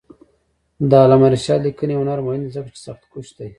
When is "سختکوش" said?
2.87-3.27